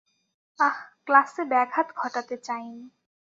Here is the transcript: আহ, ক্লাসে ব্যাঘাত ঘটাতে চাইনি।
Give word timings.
আহ, 0.59 0.77
ক্লাসে 1.05 1.43
ব্যাঘাত 1.45 1.87
ঘটাতে 1.95 2.35
চাইনি। 2.37 2.85